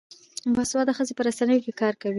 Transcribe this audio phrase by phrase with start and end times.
[0.55, 2.09] باسواده ښځې په رسنیو کې کار کوي.